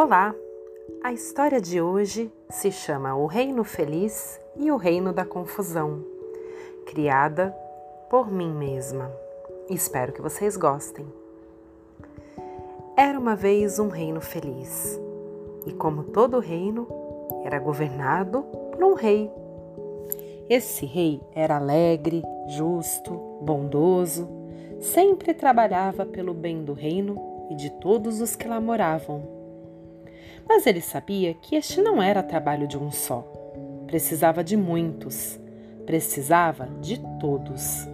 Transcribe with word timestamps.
Olá! 0.00 0.32
A 1.02 1.12
história 1.12 1.60
de 1.60 1.80
hoje 1.82 2.30
se 2.48 2.70
chama 2.70 3.16
O 3.16 3.26
Reino 3.26 3.64
Feliz 3.64 4.40
e 4.56 4.70
o 4.70 4.76
Reino 4.76 5.12
da 5.12 5.24
Confusão, 5.24 6.04
criada 6.86 7.50
por 8.08 8.30
mim 8.30 8.48
mesma. 8.48 9.10
Espero 9.68 10.12
que 10.12 10.22
vocês 10.22 10.56
gostem. 10.56 11.04
Era 12.96 13.18
uma 13.18 13.34
vez 13.34 13.80
um 13.80 13.88
reino 13.88 14.20
feliz, 14.20 15.00
e 15.66 15.72
como 15.72 16.04
todo 16.04 16.38
reino, 16.38 16.86
era 17.44 17.58
governado 17.58 18.44
por 18.70 18.84
um 18.84 18.94
rei. 18.94 19.28
Esse 20.48 20.86
rei 20.86 21.20
era 21.34 21.56
alegre, 21.56 22.22
justo, 22.46 23.14
bondoso, 23.42 24.28
sempre 24.78 25.34
trabalhava 25.34 26.06
pelo 26.06 26.32
bem 26.32 26.62
do 26.62 26.72
reino 26.72 27.16
e 27.50 27.56
de 27.56 27.70
todos 27.80 28.20
os 28.20 28.36
que 28.36 28.46
lá 28.46 28.60
moravam 28.60 29.37
mas 30.48 30.66
ele 30.66 30.80
sabia 30.80 31.34
que 31.34 31.54
este 31.54 31.80
não 31.80 32.02
era 32.02 32.22
trabalho 32.22 32.66
de 32.66 32.78
um 32.78 32.90
só. 32.90 33.20
Precisava 33.86 34.42
de 34.42 34.56
muitos, 34.56 35.38
precisava 35.84 36.68
de 36.80 37.00
todos. 37.20 37.86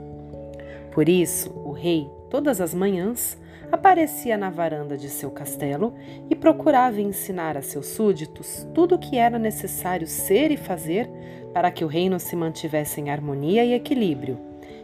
Por 0.92 1.08
isso, 1.08 1.50
o 1.50 1.72
rei, 1.72 2.08
todas 2.30 2.60
as 2.60 2.72
manhãs, 2.72 3.36
aparecia 3.72 4.36
na 4.36 4.50
varanda 4.50 4.96
de 4.96 5.08
seu 5.08 5.30
castelo 5.30 5.94
e 6.30 6.34
procurava 6.36 7.00
ensinar 7.00 7.56
a 7.56 7.62
seus 7.62 7.86
súditos 7.86 8.66
tudo 8.72 8.94
o 8.94 8.98
que 8.98 9.16
era 9.16 9.38
necessário 9.38 10.06
ser 10.06 10.52
e 10.52 10.56
fazer 10.56 11.10
para 11.52 11.70
que 11.70 11.84
o 11.84 11.88
reino 11.88 12.18
se 12.20 12.36
mantivesse 12.36 13.00
em 13.00 13.10
harmonia 13.10 13.64
e 13.64 13.72
equilíbrio, 13.72 14.38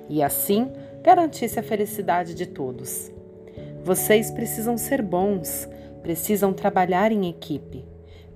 e 0.08 0.22
assim 0.22 0.70
garantisse 1.02 1.58
a 1.58 1.62
felicidade 1.62 2.34
de 2.34 2.46
todos. 2.46 3.12
Vocês 3.82 4.30
precisam 4.30 4.76
ser 4.76 5.02
bons, 5.02 5.68
precisam 6.02 6.52
trabalhar 6.52 7.12
em 7.12 7.28
equipe, 7.28 7.84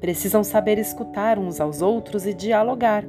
precisam 0.01 0.45
saber 0.45 0.79
escutar 0.79 1.39
uns 1.39 1.61
aos 1.61 1.83
outros 1.83 2.27
e 2.27 2.34
dialogar. 2.34 3.05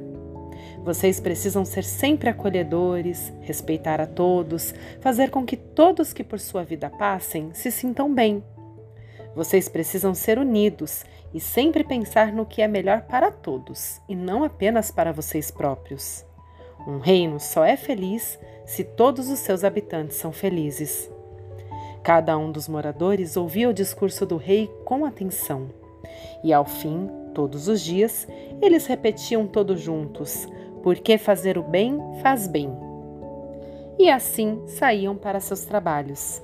Vocês 0.82 1.18
precisam 1.18 1.64
ser 1.64 1.84
sempre 1.84 2.28
acolhedores, 2.28 3.32
respeitar 3.40 4.00
a 4.00 4.06
todos, 4.06 4.74
fazer 5.00 5.30
com 5.30 5.44
que 5.44 5.56
todos 5.56 6.12
que 6.12 6.22
por 6.22 6.38
sua 6.38 6.62
vida 6.62 6.88
passem 6.88 7.52
se 7.52 7.70
sintam 7.70 8.12
bem. 8.12 8.42
Vocês 9.34 9.68
precisam 9.68 10.14
ser 10.14 10.38
unidos 10.38 11.04
e 11.34 11.40
sempre 11.40 11.84
pensar 11.84 12.32
no 12.32 12.46
que 12.46 12.62
é 12.62 12.68
melhor 12.68 13.02
para 13.02 13.30
todos 13.30 14.00
e 14.08 14.16
não 14.16 14.44
apenas 14.44 14.90
para 14.90 15.12
vocês 15.12 15.50
próprios. 15.50 16.24
Um 16.86 16.98
reino 16.98 17.38
só 17.40 17.64
é 17.64 17.76
feliz 17.76 18.38
se 18.64 18.84
todos 18.84 19.28
os 19.28 19.40
seus 19.40 19.64
habitantes 19.64 20.16
são 20.16 20.32
felizes. 20.32 21.10
Cada 22.06 22.38
um 22.38 22.52
dos 22.52 22.68
moradores 22.68 23.36
ouvia 23.36 23.68
o 23.68 23.74
discurso 23.74 24.24
do 24.24 24.36
rei 24.36 24.70
com 24.84 25.04
atenção. 25.04 25.66
E 26.44 26.52
ao 26.52 26.64
fim, 26.64 27.10
todos 27.34 27.66
os 27.66 27.80
dias, 27.80 28.28
eles 28.62 28.86
repetiam 28.86 29.44
todos 29.44 29.80
juntos: 29.80 30.46
Porque 30.84 31.18
fazer 31.18 31.58
o 31.58 31.64
bem 31.64 31.98
faz 32.22 32.46
bem. 32.46 32.70
E 33.98 34.08
assim 34.08 34.62
saíam 34.68 35.16
para 35.16 35.40
seus 35.40 35.64
trabalhos. 35.64 36.40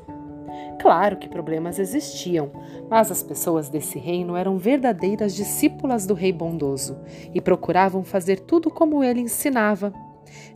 Claro 0.81 1.17
que 1.17 1.29
problemas 1.29 1.79
existiam, 1.79 2.51
mas 2.91 3.13
as 3.13 3.23
pessoas 3.23 3.69
desse 3.69 4.01
reino 4.01 4.35
eram 4.35 4.59
verdadeiras 4.59 5.33
discípulas 5.33 6.07
do 6.07 6.15
rei 6.15 6.33
bondoso 6.33 6.99
e 7.33 7.41
procuravam 7.41 8.03
fazer 8.03 8.41
tudo 8.41 8.69
como 8.69 9.05
ele 9.05 9.21
ensinava. 9.21 9.95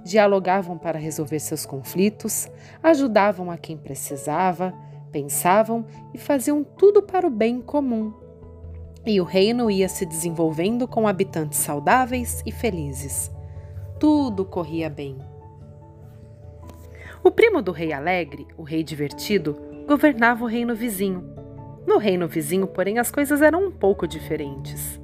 Dialogavam 0.02 0.76
para 0.76 0.98
resolver 0.98 1.38
seus 1.38 1.64
conflitos, 1.64 2.50
ajudavam 2.82 3.52
a 3.52 3.56
quem 3.56 3.76
precisava, 3.76 4.74
pensavam 5.16 5.86
e 6.12 6.18
faziam 6.18 6.62
tudo 6.62 7.00
para 7.00 7.26
o 7.26 7.30
bem 7.30 7.62
comum. 7.62 8.12
E 9.06 9.18
o 9.18 9.24
reino 9.24 9.70
ia 9.70 9.88
se 9.88 10.04
desenvolvendo 10.04 10.86
com 10.86 11.08
habitantes 11.08 11.58
saudáveis 11.58 12.42
e 12.44 12.52
felizes. 12.52 13.30
Tudo 13.98 14.44
corria 14.44 14.90
bem. 14.90 15.16
O 17.24 17.30
primo 17.30 17.62
do 17.62 17.72
rei 17.72 17.94
alegre, 17.94 18.46
o 18.58 18.62
rei 18.62 18.84
divertido, 18.84 19.56
governava 19.88 20.44
o 20.44 20.46
reino 20.46 20.74
vizinho. 20.74 21.24
No 21.86 21.96
reino 21.96 22.28
vizinho, 22.28 22.66
porém, 22.66 22.98
as 22.98 23.10
coisas 23.10 23.40
eram 23.40 23.68
um 23.68 23.70
pouco 23.70 24.06
diferentes. 24.06 25.00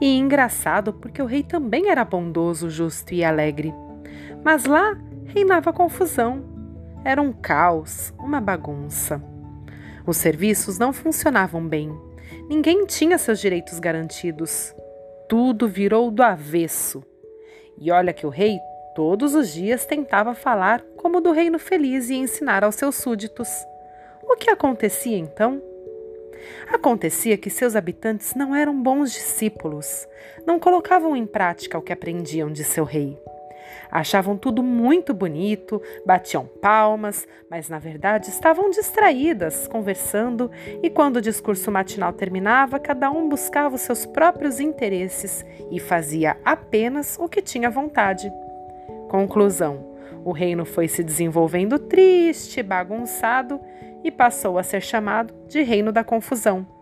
E 0.00 0.18
engraçado 0.18 0.92
porque 0.92 1.22
o 1.22 1.26
rei 1.26 1.44
também 1.44 1.88
era 1.88 2.04
bondoso, 2.04 2.68
justo 2.68 3.14
e 3.14 3.22
alegre. 3.22 3.72
Mas 4.42 4.64
lá 4.64 4.98
reinava 5.26 5.72
confusão. 5.72 6.56
Era 7.04 7.22
um 7.22 7.32
caos, 7.32 8.12
uma 8.18 8.40
bagunça. 8.40 9.22
Os 10.06 10.18
serviços 10.18 10.78
não 10.78 10.92
funcionavam 10.92 11.66
bem. 11.66 11.90
Ninguém 12.48 12.86
tinha 12.86 13.18
seus 13.18 13.40
direitos 13.40 13.80
garantidos. 13.80 14.74
Tudo 15.28 15.66
virou 15.66 16.10
do 16.10 16.22
avesso. 16.22 17.02
E 17.76 17.90
olha 17.90 18.12
que 18.12 18.24
o 18.24 18.30
rei 18.30 18.58
todos 18.94 19.34
os 19.34 19.52
dias 19.52 19.84
tentava 19.84 20.32
falar 20.32 20.80
como 20.96 21.20
do 21.20 21.32
reino 21.32 21.58
feliz 21.58 22.08
e 22.08 22.14
ensinar 22.14 22.62
aos 22.62 22.76
seus 22.76 22.94
súditos. 22.94 23.48
O 24.22 24.36
que 24.36 24.48
acontecia 24.48 25.18
então? 25.18 25.60
Acontecia 26.72 27.36
que 27.36 27.50
seus 27.50 27.74
habitantes 27.74 28.34
não 28.34 28.54
eram 28.54 28.80
bons 28.80 29.12
discípulos, 29.12 30.06
não 30.46 30.60
colocavam 30.60 31.16
em 31.16 31.26
prática 31.26 31.78
o 31.78 31.82
que 31.82 31.92
aprendiam 31.92 32.50
de 32.50 32.62
seu 32.62 32.84
rei. 32.84 33.18
Achavam 33.90 34.36
tudo 34.36 34.62
muito 34.62 35.14
bonito, 35.14 35.80
batiam 36.04 36.46
palmas, 36.46 37.26
mas 37.50 37.68
na 37.68 37.78
verdade 37.78 38.28
estavam 38.30 38.70
distraídas, 38.70 39.66
conversando, 39.68 40.50
e 40.82 40.90
quando 40.90 41.16
o 41.16 41.20
discurso 41.20 41.70
matinal 41.70 42.12
terminava, 42.12 42.78
cada 42.78 43.10
um 43.10 43.28
buscava 43.28 43.74
os 43.74 43.82
seus 43.82 44.04
próprios 44.04 44.60
interesses 44.60 45.44
e 45.70 45.78
fazia 45.80 46.36
apenas 46.44 47.16
o 47.18 47.28
que 47.28 47.40
tinha 47.40 47.70
vontade. 47.70 48.32
Conclusão: 49.08 49.96
o 50.24 50.32
reino 50.32 50.64
foi 50.64 50.88
se 50.88 51.02
desenvolvendo 51.04 51.78
triste, 51.78 52.62
bagunçado 52.62 53.60
e 54.02 54.10
passou 54.10 54.58
a 54.58 54.62
ser 54.62 54.82
chamado 54.82 55.34
de 55.48 55.62
Reino 55.62 55.92
da 55.92 56.04
Confusão. 56.04 56.75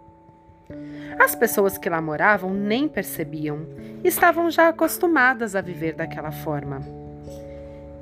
As 1.18 1.34
pessoas 1.34 1.78
que 1.78 1.88
lá 1.88 2.00
moravam 2.00 2.52
nem 2.52 2.88
percebiam, 2.88 3.66
estavam 4.02 4.50
já 4.50 4.68
acostumadas 4.68 5.54
a 5.54 5.60
viver 5.60 5.94
daquela 5.94 6.32
forma. 6.32 6.80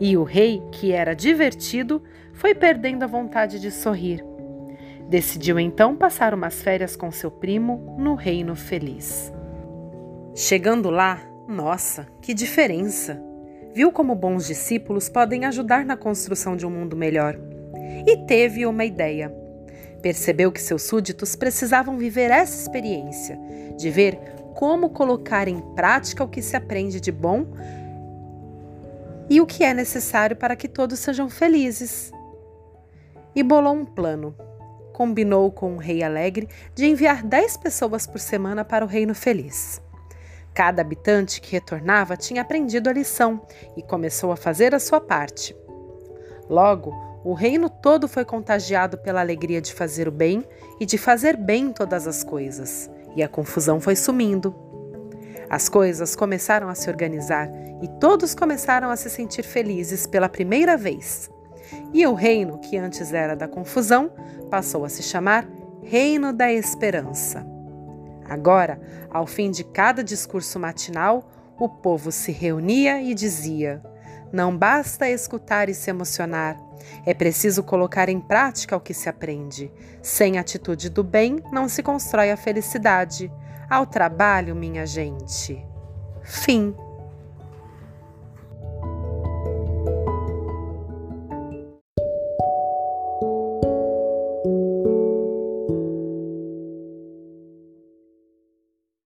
E 0.01 0.17
o 0.17 0.25
rei, 0.25 0.63
que 0.73 0.93
era 0.93 1.15
divertido, 1.15 2.03
foi 2.33 2.55
perdendo 2.55 3.05
a 3.05 3.07
vontade 3.07 3.61
de 3.61 3.71
sorrir. 3.71 4.25
Decidiu 5.09 5.61
então 5.61 5.95
passar 5.95 6.33
umas 6.35 6.63
férias 6.63 6.97
com 6.97 7.11
seu 7.11 7.31
primo 7.31 7.97
no 7.99 8.15
Reino 8.15 8.57
Feliz. 8.57 9.33
Chegando 10.35 10.91
lá, 10.91 11.21
nossa, 11.47 12.07
que 12.23 12.33
diferença! 12.33 13.23
Viu 13.75 13.93
como 13.93 14.15
bons 14.15 14.47
discípulos 14.47 15.09
podem 15.09 15.45
ajudar 15.45 15.85
na 15.85 15.97
construção 15.97 16.57
de 16.57 16.67
um 16.67 16.71
mundo 16.71 16.97
melhor. 16.97 17.39
E 18.07 18.17
teve 18.27 18.67
uma 18.67 18.85
ideia. 18.85 19.42
Percebeu 20.03 20.51
que 20.51 20.61
seus 20.61 20.83
súditos 20.83 21.37
precisavam 21.37 21.97
viver 21.97 22.31
essa 22.31 22.61
experiência, 22.61 23.39
de 23.79 23.89
ver 23.89 24.19
como 24.55 24.91
colocar 24.91 25.49
em 25.49 25.61
prática 25.75 26.25
o 26.25 26.29
que 26.29 26.43
se 26.43 26.57
aprende 26.57 27.01
de 27.01 27.13
bom 27.13 27.47
e 29.31 29.41
o 29.41 29.47
que 29.47 29.65
é 29.65 29.73
necessário 29.73 30.37
para 30.37 30.57
que 30.57 30.69
todos 30.69 30.99
sejam 30.99 31.31
felizes. 31.31 32.13
E 33.35 33.43
bolou 33.43 33.75
um 33.75 33.85
plano. 33.85 34.35
Combinou 34.93 35.51
com 35.51 35.75
o 35.75 35.79
rei 35.79 36.03
alegre 36.03 36.49
de 36.75 36.85
enviar 36.85 37.23
10 37.23 37.57
pessoas 37.57 38.07
por 38.07 38.19
semana 38.19 38.63
para 38.63 38.85
o 38.85 38.89
reino 38.89 39.15
feliz. 39.15 39.81
Cada 40.53 40.83
habitante 40.83 41.41
que 41.41 41.53
retornava 41.53 42.15
tinha 42.15 42.43
aprendido 42.43 42.91
a 42.91 42.93
lição 42.93 43.41
e 43.75 43.83
começou 43.83 44.33
a 44.33 44.37
fazer 44.37 44.75
a 44.75 44.79
sua 44.79 45.01
parte. 45.01 45.57
Logo, 46.47 47.12
o 47.25 47.35
reino 47.35 47.71
todo 47.71 48.09
foi 48.09 48.25
contagiado 48.25 48.99
pela 48.99 49.21
alegria 49.21 49.61
de 49.61 49.73
fazer 49.73 50.09
o 50.09 50.13
bem 50.13 50.45
e 50.81 50.87
de 50.87 50.99
fazer 50.99 51.37
bem 51.37 51.73
todas 51.73 52.07
as 52.07 52.25
coisas, 52.25 52.91
e 53.15 53.23
a 53.23 53.29
confusão 53.29 53.81
foi 53.81 53.95
sumindo. 53.95 54.55
As 55.49 55.69
coisas 55.69 56.17
começaram 56.17 56.69
a 56.69 56.75
se 56.75 56.89
organizar 56.89 57.49
e 57.83 57.89
todos 58.01 58.35
começaram 58.35 58.91
a 58.91 58.97
se 58.97 59.11
sentir 59.11 59.43
felizes 59.43 60.07
pela 60.07 60.29
primeira 60.29 60.77
vez. 60.77 61.31
E 61.93 62.07
o 62.07 62.15
reino, 62.15 62.59
que 62.59 62.77
antes 62.77 63.13
era 63.13 63.37
da 63.37 63.47
confusão, 63.47 64.11
passou 64.51 64.85
a 64.85 64.89
se 64.89 65.03
chamar 65.03 65.47
Reino 65.83 66.33
da 66.33 66.51
Esperança. 66.51 67.47
Agora, 68.29 68.81
ao 69.11 69.27
fim 69.27 69.51
de 69.51 69.63
cada 69.63 70.03
discurso 70.03 70.59
matinal, 70.59 71.31
o 71.59 71.69
povo 71.69 72.11
se 72.11 72.33
reunia 72.33 73.03
e 73.03 73.15
dizia: 73.15 73.83
Não 74.33 74.57
basta 74.57 75.09
escutar 75.09 75.69
e 75.69 75.75
se 75.75 75.91
emocionar, 75.91 76.57
é 77.05 77.15
preciso 77.15 77.63
colocar 77.63 78.09
em 78.09 78.21
prática 78.21 78.77
o 78.77 78.81
que 78.81 78.95
se 78.95 79.09
aprende. 79.09 79.71
Sem 80.03 80.39
atitude 80.39 80.91
do 80.91 81.03
bem, 81.03 81.43
não 81.53 81.69
se 81.69 81.83
constrói 81.83 82.31
a 82.31 82.37
felicidade. 82.37 83.33
Ao 83.69 83.87
trabalho, 83.87 84.55
minha 84.55 84.87
gente. 84.87 85.65
Fim. 86.23 86.75